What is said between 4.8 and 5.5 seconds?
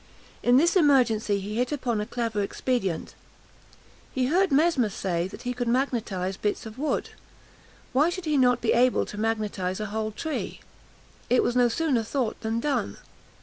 say that